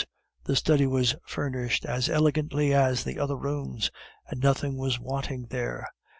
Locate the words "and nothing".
4.27-4.75